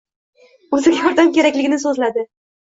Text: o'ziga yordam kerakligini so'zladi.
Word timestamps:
o'ziga 0.77 0.97
yordam 1.03 1.29
kerakligini 1.37 1.81
so'zladi. 1.85 2.27